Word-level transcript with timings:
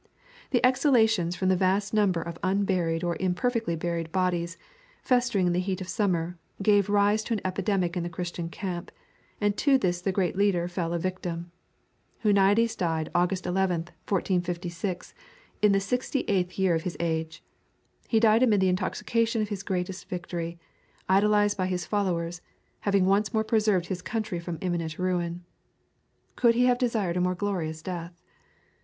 The 0.49 0.65
exhalations 0.65 1.35
from 1.35 1.49
the 1.49 1.55
vast 1.55 1.93
number 1.93 2.23
of 2.23 2.39
unburied 2.41 3.03
or 3.03 3.17
imperfectly 3.19 3.75
buried 3.75 4.11
bodies, 4.11 4.57
festering 5.03 5.45
in 5.45 5.53
the 5.53 5.59
heat 5.59 5.79
of 5.79 5.87
summer, 5.87 6.39
gave 6.59 6.89
rise 6.89 7.23
to 7.25 7.33
an 7.33 7.41
epidemic 7.45 7.95
in 7.95 8.01
the 8.01 8.09
Christian 8.09 8.49
camp, 8.49 8.91
and 9.39 9.55
to 9.57 9.77
this 9.77 10.01
the 10.01 10.11
great 10.11 10.35
leader 10.35 10.67
fell 10.67 10.91
a 10.91 10.97
victim. 10.97 11.51
Huniades 12.23 12.75
died 12.75 13.11
August 13.13 13.45
11, 13.45 13.89
1456, 14.09 15.13
in 15.61 15.71
the 15.71 15.79
sixty 15.79 16.21
eighth 16.21 16.57
year 16.57 16.73
of 16.73 16.81
his 16.81 16.97
age. 16.99 17.43
He 18.07 18.19
died 18.19 18.41
amid 18.41 18.59
the 18.59 18.69
intoxication 18.69 19.43
of 19.43 19.49
his 19.49 19.61
greatest 19.61 20.09
victory, 20.09 20.57
idolized 21.07 21.57
by 21.57 21.67
his 21.67 21.85
followers, 21.85 22.41
having 22.79 23.05
once 23.05 23.35
more 23.35 23.43
preserved 23.43 23.85
his 23.85 24.01
country 24.01 24.39
from 24.39 24.57
imminent 24.61 24.97
ruin. 24.97 25.45
Could 26.35 26.55
he 26.55 26.65
have 26.65 26.79
desired 26.79 27.17
a 27.17 27.21
more 27.21 27.35
glorious 27.35 27.83
death? 27.83 28.19